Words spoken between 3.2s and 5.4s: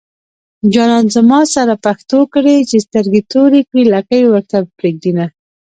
توري کړي لکۍ ورته پرېږدينه